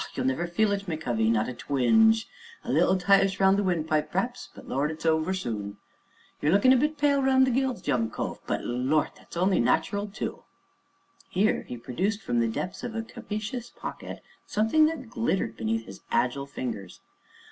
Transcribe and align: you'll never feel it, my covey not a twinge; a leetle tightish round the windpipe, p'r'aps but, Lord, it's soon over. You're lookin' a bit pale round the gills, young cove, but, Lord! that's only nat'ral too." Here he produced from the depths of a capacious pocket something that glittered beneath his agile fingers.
you'll 0.15 0.25
never 0.25 0.47
feel 0.47 0.71
it, 0.71 0.87
my 0.87 0.95
covey 0.97 1.29
not 1.29 1.47
a 1.47 1.53
twinge; 1.53 2.27
a 2.63 2.71
leetle 2.71 2.97
tightish 2.97 3.39
round 3.39 3.55
the 3.55 3.61
windpipe, 3.63 4.11
p'r'aps 4.11 4.49
but, 4.55 4.67
Lord, 4.67 4.89
it's 4.89 5.03
soon 5.03 5.13
over. 5.15 5.27
You're 6.41 6.51
lookin' 6.51 6.73
a 6.73 6.75
bit 6.75 6.97
pale 6.97 7.21
round 7.21 7.45
the 7.45 7.51
gills, 7.51 7.87
young 7.87 8.09
cove, 8.09 8.39
but, 8.47 8.63
Lord! 8.63 9.09
that's 9.15 9.37
only 9.37 9.59
nat'ral 9.59 10.07
too." 10.07 10.41
Here 11.29 11.61
he 11.67 11.77
produced 11.77 12.23
from 12.23 12.39
the 12.39 12.47
depths 12.47 12.83
of 12.83 12.95
a 12.95 13.03
capacious 13.03 13.69
pocket 13.69 14.23
something 14.47 14.87
that 14.87 15.07
glittered 15.11 15.55
beneath 15.55 15.85
his 15.85 16.01
agile 16.09 16.47
fingers. 16.47 17.01